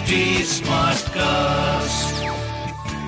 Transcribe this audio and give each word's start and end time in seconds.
HD 0.00 0.18
Smartcast. 0.44 2.12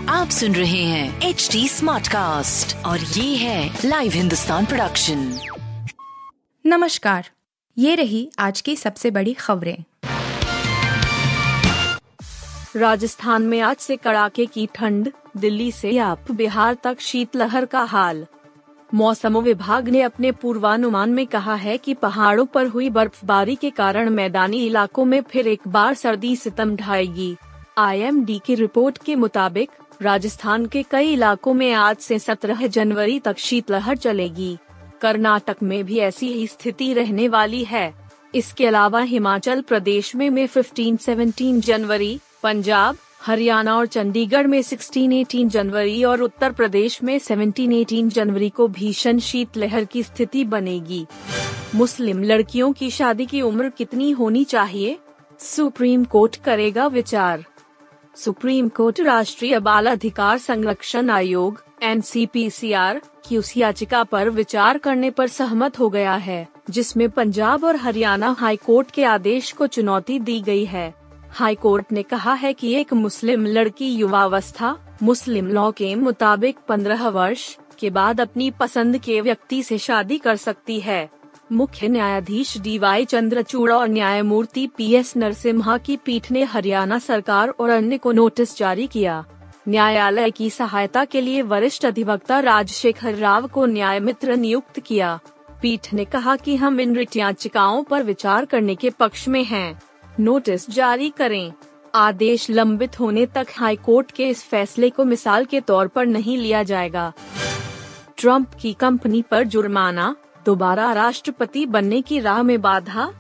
आप 0.09 0.29
सुन 0.31 0.55
रहे 0.55 0.83
हैं 0.85 1.21
एच 1.21 1.49
डी 1.53 1.69
स्मार्ट 1.69 2.09
कास्ट 2.09 2.77
और 2.77 2.99
ये 2.99 3.37
है 3.37 3.79
लाइव 3.85 4.13
हिंदुस्तान 4.13 4.67
प्रोडक्शन 4.67 5.39
नमस्कार 6.67 7.31
ये 7.79 7.95
रही 7.95 8.33
आज 8.39 8.61
की 8.61 8.77
सबसे 8.77 9.11
बड़ी 9.11 9.33
खबरें। 9.33 9.85
राजस्थान 12.77 13.43
में 13.43 13.61
आज 13.61 13.77
से 13.77 13.97
कड़ाके 13.97 14.47
की 14.47 14.69
ठंड 14.75 15.13
दिल्ली 15.37 15.73
से 15.73 15.99
आप 15.99 16.31
बिहार 16.31 16.77
तक 16.85 17.01
शीतलहर 17.01 17.65
का 17.65 17.83
हाल। 17.83 18.27
मौसम 18.95 19.39
विभाग 19.39 19.89
ने 19.89 20.03
अपने 20.03 20.33
पूर्वानुमान 20.33 21.11
में 21.11 21.27
कहा 21.27 21.55
है 21.55 21.79
कि 21.79 21.95
पहाड़ों 21.95 22.47
पर 22.47 22.67
हुई 22.67 22.91
बर्फबारी 22.91 23.55
के 23.55 23.71
कारण 23.71 24.11
मैदानी 24.11 24.67
इलाकों 24.67 25.05
में 25.05 25.23
फिर 25.23 25.49
एक 25.49 25.61
बार 25.69 25.95
सर्दी 25.95 26.37
सितम 26.37 26.77
ढाएगी। 26.77 27.37
आईएमडी 27.79 28.41
की 28.47 28.55
रिपोर्ट 28.55 28.99
के 28.99 29.17
मुताबिक, 29.17 29.71
राजस्थान 30.03 30.67
के 30.67 30.83
कई 30.83 31.13
इलाकों 31.13 31.55
में 31.55 31.73
आज 31.73 31.97
से 31.97 32.19
17 32.19 32.67
जनवरी 32.67 33.19
तक 33.19 33.39
शीतलहर 33.39 33.97
चलेगी। 33.97 34.59
कर्नाटक 35.01 35.57
में 35.63 35.85
भी 35.85 35.99
ऐसी 35.99 36.33
ही 36.33 36.47
स्थिति 36.47 36.93
रहने 36.93 37.29
वाली 37.29 37.65
है। 37.65 37.95
इसके 38.35 38.67
अलावा 38.67 39.01
हिमाचल 39.01 39.61
प्रदेश 39.61 40.15
में 40.17 40.31
में 40.31 40.47
15-17 40.47 41.61
जनवरी, 41.61 42.21
पंजाब 42.43 42.97
हरियाणा 43.27 43.77
और 43.77 43.87
चंडीगढ़ 43.87 44.47
में 44.47 44.63
16-18 44.63 45.49
जनवरी 45.49 46.05
और 46.05 46.21
उत्तर 46.21 46.53
प्रदेश 46.53 47.03
में 47.03 47.19
17-18 47.19 48.09
जनवरी 48.09 48.49
को 48.49 48.69
भीषण 48.69 49.19
शीतलहर 49.19 49.85
की 49.85 50.03
स्थिति 50.03 50.45
बनेगी। 50.45 51.07
मुस्लिम 51.75 52.23
लड़कियों 52.23 52.73
की 52.73 52.91
शादी 52.91 53.27
की 53.27 53.43
उम्र 53.43 53.69
कितनी 53.69 54.11
होनी 54.11 54.45
चाहिए? 54.45 54.99
सुप्रीम 55.39 56.05
कोर्ट 56.05 56.37
करेगा 56.37 56.87
विचार। 56.87 57.45
सुप्रीम 58.17 58.69
कोर्ट, 58.69 59.01
राष्ट्रीय 59.01 59.59
बाल 59.59 59.87
अधिकार 59.87 60.39
संरक्षण 60.39 61.11
आयोग 61.11 61.65
एनसीपीसीआर 61.83 63.01
की 63.29 63.37
उस 63.37 63.57
याचिका 63.57 64.05
पर 64.05 64.31
विचार 64.31 64.79
करने 64.79 65.11
पर 65.11 65.27
सहमत 65.27 65.79
हो 65.79 65.89
गया 65.89 66.15
है, 66.15 66.49
जिसमें 66.71 67.11
पंजाब 67.11 67.65
और 67.65 67.77
हरियाणा 67.77 68.37
हाई 68.39 68.57
कोर्ट 68.57 68.91
के 68.91 69.05
आदेश 69.05 69.53
को 69.53 69.67
चुनौती 69.67 70.19
दी 70.19 70.41
गई 70.41 70.65
है। 70.65 71.02
हाई 71.35 71.55
कोर्ट 71.55 71.93
ने 71.93 72.03
कहा 72.03 72.33
है 72.33 72.53
कि 72.53 72.75
एक 72.75 72.93
मुस्लिम 72.93 73.47
लड़की 73.47 73.95
युवावस्था, 73.95 74.97
मुस्लिम 75.03 75.47
लॉ 75.47 75.71
के 75.71 75.95
मुताबिक 75.95 76.57
15 76.69 77.09
वर्ष 77.09 77.59
के 77.79 77.91
बाद 77.91 78.21
अपनी 78.21 78.51
पसंद 78.51 78.99
के 78.99 79.21
व्यक्ति 79.21 79.63
से 79.63 79.79
शादी 79.79 80.19
कर 80.19 80.37
सकती 80.37 80.81
है। 80.81 81.11
मुख्य 81.53 81.89
न्यायाधीश 81.89 82.59
डी 82.59 82.79
वाई 82.79 83.05
चंद्रचूड़ 83.05 83.73
और 83.73 83.89
न्यायमूर्ति 83.89 84.67
पी 84.67 84.95
एस 84.95 85.17
नरसिम्हा 85.17 85.79
की 85.79 85.97
पीठ 85.97 86.31
ने 86.31 86.43
हरियाणा 86.45 86.99
सरकार 86.99 87.49
और 87.49 87.71
अन्य 87.71 87.99
को 87.99 88.13
नोटिस 88.13 88.57
जारी 88.59 88.87
किया। 88.87 89.25
न्यायालय 89.69 90.31
की 90.31 90.51
सहायता 90.51 91.05
के 91.05 91.21
लिए 91.21 91.43
वरिष्ठ 91.43 91.87
अधिवक्ता 91.87 92.41
राजशेखर 92.41 93.15
राव 93.15 93.47
को 93.47 93.67
न्याय 93.67 94.01
मित्र 94.01 94.37
नियुक्त 94.37 94.81
किया। 94.81 95.19
पीठ 95.63 95.93
ने 95.95 96.05
कहा 96.05 96.37
कि 96.37 96.57
हम 96.57 96.81
इन 96.81 96.97
रिट 96.97 97.17
याचिकाओं 97.17 97.83
पर 97.83 98.03
विचार 98.03 98.45
करने 98.45 98.75
के 98.75 98.91
पक्ष 98.91 99.29
में 99.29 99.45
हैं। 99.45 99.83
नोटिस 100.21 100.71
जारी 100.71 101.11
करें। 101.11 101.53
आदेश 101.95 102.51
लंबित 102.51 103.01
होने 103.01 103.27
तक 103.27 103.47
हाई 103.59 103.77
कोर्ट 103.77 104.11
के 104.11 104.29
इस 104.29 104.45
फैसले 104.45 104.91
को 104.91 105.05
मिसाल 105.05 105.45
के 105.45 105.61
तौर 105.61 105.89
पर 105.89 106.07
नहीं 106.07 106.39
लिया 106.39 106.63
जाएगा। 106.63 107.13
ट्रंप 108.17 108.55
की 108.61 108.73
कंपनी 108.73 109.23
पर 109.23 109.45
जुर्माना, 109.45 110.17
दोबारा 110.47 110.93
राष्ट्रपति 110.93 111.67
बनने 111.67 112.03
की 112.03 112.19
राह 112.21 112.43
में 112.43 112.61
बाधा। 112.61 113.13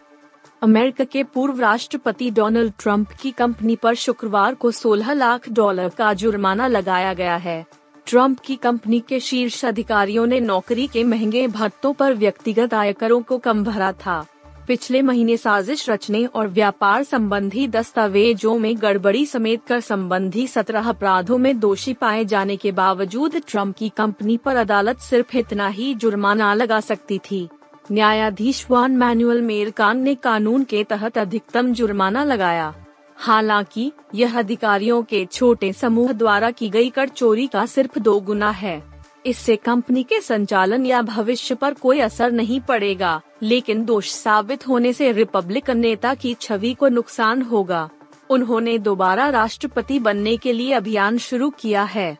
अमेरिका 0.62 1.04
के 1.04 1.24
पूर्व 1.24 1.60
राष्ट्रपति 1.60 2.30
डोनाल्ड 2.30 2.72
ट्रंप 2.78 3.08
की 3.08 3.30
कंपनी 3.30 3.76
पर 3.76 3.94
शुक्रवार 3.94 4.54
को 4.54 4.70
16 4.70 5.12
लाख 5.12 5.48
डॉलर 5.48 5.88
का 5.88 6.12
जुर्माना 6.12 6.66
लगाया 6.66 7.14
गया 7.14 7.36
है। 7.36 7.66
ट्रंप 8.06 8.40
की 8.40 8.56
कंपनी 8.56 9.00
के 9.00 9.20
शीर्ष 9.20 9.64
अधिकारियों 9.64 10.26
ने 10.26 10.40
नौकरी 10.40 10.86
के 10.86 11.04
महँगे 11.04 11.48
भत्तों 11.48 11.92
पर 11.92 12.14
व्यक्तिगत 12.14 12.74
आयकरों 12.74 13.22
को 13.22 13.38
कम 13.38 13.64
भरा 13.64 13.92
था। 13.92 14.26
पिछले 14.72 15.02
महीने 15.02 15.36
साजिश 15.36 15.90
रचने 15.90 16.26
और 16.26 16.48
व्यापार 16.48 17.02
संबंधी 17.02 17.68
दस्तावेजों 17.68 18.58
में 18.58 18.76
गड़बड़ी 18.82 19.26
समेत 19.26 19.60
कर 19.68 19.80
संबंधी 19.80 20.46
सत्रह 20.46 20.88
अपराधों 20.88 21.38
में 21.38 21.60
दोषी 21.60 21.92
पाए 21.92 22.24
जाने 22.24 22.56
के 22.56 22.72
बावजूद 22.72 23.42
ट्रंप 23.48 23.76
की 23.76 23.88
कंपनी 23.88 24.36
पर 24.36 24.56
अदालत 24.56 24.98
सिर्फ़ 24.98 25.36
इतना 25.36 25.68
ही 25.68 25.94
जुर्माना 25.94 26.54
लगा 26.54 26.80
सकती 26.80 27.18
थी। 27.18 27.48
न्यायाधीश 27.92 28.66
वान 28.70 28.92
मैनुअल 28.92 29.42
मेरकान 29.42 29.98
ने 29.98 30.14
कानून 30.14 30.64
के 30.64 30.84
तहत 30.84 31.18
अधिकतम 31.18 31.72
जुर्माना 31.72 32.24
लगाया। 32.24 32.74
हालाँकि, 33.16 33.92
यह 34.14 34.38
अधिकारियों 34.38 35.02
के 35.02 35.28
छोटे 35.32 35.72
समूह 35.72 36.12
द्वारा 36.12 36.50
की 36.50 36.68
गई 36.68 36.90
कर 36.90 37.08
चोरी 37.08 37.46
का 37.46 37.66
सिर्फ़ 37.66 37.98
दो 37.98 38.20
गुना 38.20 38.50
है। 38.50 38.91
इससे 39.26 39.56
कंपनी 39.56 40.02
के 40.02 40.20
संचालन 40.20 40.86
या 40.86 41.02
भविष्य 41.02 41.54
पर 41.54 41.74
कोई 41.74 42.00
असर 42.00 42.32
नहीं 42.32 42.60
पड़ेगा। 42.60 43.20
लेकिन 43.42 43.84
दोष 43.84 44.10
साबित 44.10 44.68
होने 44.68 44.92
से 44.92 45.12
रिपब्लिकन 45.12 45.78
नेता 45.78 46.14
की 46.14 46.34
छवि 46.34 46.74
को 46.74 46.88
नुकसान 46.88 47.42
होगा। 47.42 47.90
उन्होंने 48.30 48.78
दोबारा 48.78 49.28
राष्ट्रपति 49.28 49.98
बनने 49.98 50.36
के 50.36 50.52
लिए 50.52 50.72
अभियान 50.72 51.18
शुरू 51.18 51.50
किया 51.50 51.82
है। 51.82 52.18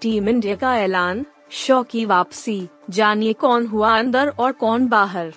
टीम 0.00 0.28
इंडिया 0.28 0.56
का 0.56 0.76
ऐलान, 0.78 1.26
शो 1.50 1.82
की 1.82 2.04
वापसी, 2.04 2.68
जानिए 2.90 3.32
कौन 3.32 3.66
हुआ 3.66 3.98
अंदर 3.98 4.28
और 4.28 4.52
कौन 4.52 4.86
बाहर। 4.86 5.32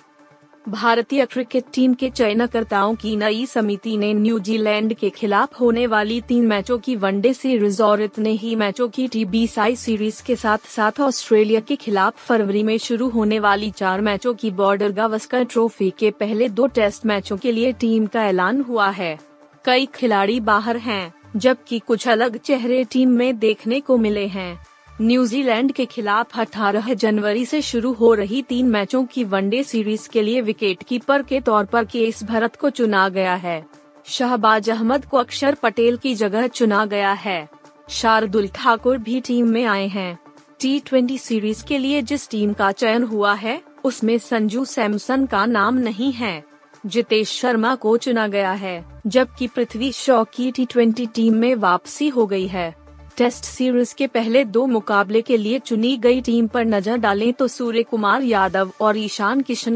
भारतीय 0.70 1.24
क्रिकेट 1.26 1.64
टीम 1.74 1.94
के 1.94 2.10
चयनकर्ताओं 2.10 2.94
की 2.94 3.14
नई 3.16 3.46
समिति 3.46 3.96
ने 3.96 4.12
न्यूजीलैंड 4.14 4.94
के 4.94 5.10
खिलाफ 5.10 5.60
होने 5.60 5.86
वाली 5.86 6.20
तीन 6.20 6.46
मैचों 6.46 6.78
की 6.78 6.94
वनडे 6.96 7.32
सीरीज़ 7.34 7.82
और 7.82 8.02
इतने 8.02 8.30
ही 8.32 8.54
मैचों 8.56 8.88
की 8.88 9.08
टी 9.08 9.46
साई 9.46 9.76
सीरीज़ 9.76 10.22
के 10.24 10.36
साथ 10.36 10.58
साथ 10.66 11.00
ऑस्ट्रेलिया 11.00 11.60
के 11.60 11.76
खिलाफ 11.76 12.26
फरवरी 12.26 12.62
में 12.62 12.78
शुरू 12.78 13.08
होने 13.08 13.38
वाली 13.38 13.70
चार 13.70 14.00
मैचों 14.00 14.34
की 14.34 14.50
बॉर्डर 14.50 14.92
गावस्कर 14.92 15.44
ट्रॉफी 15.44 15.92
के 15.98 16.10
पहले 16.10 16.48
दो 16.48 16.66
टेस्ट 16.66 17.06
मैचों 17.06 17.36
के 17.36 17.52
लिए 17.52 17.72
टीम 17.72 18.06
का 18.06 18.26
ऐलान 18.26 18.60
हुआ 18.60 18.90
है। 18.90 19.18
कई 19.64 19.86
खिलाड़ी 19.86 20.40
बाहर 20.40 20.76
हैं, 20.76 21.12
जबकि 21.36 21.78
कुछ 21.78 22.08
अलग 22.08 22.36
चेहरे 22.36 22.84
टीम 22.84 23.10
में 23.10 23.38
देखने 23.38 23.80
को 23.80 23.96
मिले 23.98 24.26
हैं। 24.26 24.66
न्यूजीलैंड 25.02 25.72
के 25.72 25.84
खिलाफ 25.84 26.38
18 26.38 26.94
जनवरी 26.94 27.44
से 27.44 27.62
शुरू 27.62 27.92
हो 27.92 28.14
रही 28.14 28.42
तीन 28.42 28.66
मैचों 28.66 29.04
की 29.04 29.24
वनडे 29.24 29.62
सीरीज़ 29.62 30.08
के 30.08 30.22
लिए 30.22 30.40
विकेट 30.40 30.82
कीपर 30.82 31.22
के 31.22 31.40
तौर 31.40 31.64
पर 31.64 31.84
केस 31.84 32.24
भरत 32.24 32.56
को 32.56 32.70
चुना 32.70 33.08
गया 33.08 33.34
है। 33.34 33.66
शहबाज 34.04 34.70
अहमद 34.70 35.04
को 35.04 35.16
अक्षर 35.16 35.54
पटेल 35.54 35.96
की 35.96 36.14
जगह 36.14 36.46
चुना 36.46 36.86
गया 36.86 37.12
है। 37.12 37.48
शार्दुल 37.88 38.48
ठाकुर 38.48 38.98
भी 38.98 39.20
टीम 39.20 39.48
में 39.48 39.64
आए 39.64 39.86
हैं। 39.86 40.18
टी 40.60 41.18
सीरीज़ 41.18 41.64
के 41.64 41.78
लिए 41.78 42.02
जिस 42.02 42.30
टीम 42.30 42.52
का 42.52 42.72
चयन 42.72 43.02
हुआ 43.02 43.34
है, 43.34 43.62
उसमें 43.84 44.18
संजू 44.18 44.64
सैमसन 44.64 45.26
का 45.26 45.46
नाम 45.46 45.74
नहीं 45.74 46.12
है। 46.12 46.44
जितेश 46.86 47.30
शर्मा 47.30 47.74
को 47.74 47.96
चुना 47.96 48.28
गया 48.28 48.52
है, 48.52 48.84
जबकि 49.06 49.46
पृथ्वी 49.46 49.92
शॉ 49.92 50.24
की 50.24 50.50
टी 50.50 50.66
टीम 51.06 51.34
में 51.34 51.54
वापसी 51.54 52.08
हो 52.08 52.26
गई 52.26 52.46
है। 52.46 52.79
टेस्ट 53.20 53.44
सीरीज़ 53.44 53.94
के 53.94 54.06
पहले 54.06 54.44
दो 54.46 54.64
मुकाबले 54.66 55.20
के 55.22 55.36
लिए 55.36 55.58
चुनी 55.60 55.96
गई 55.96 56.20
टीम 56.20 56.46
पर 56.48 56.64
नज़र 56.64 56.96
डालें 56.96 57.32
तो 57.32 57.48
सूर्य 57.48 57.82
कुमार 57.82 58.22
यादव 58.22 58.70
और 58.80 58.96
ईशान 58.96 59.40
किशन 59.40 59.68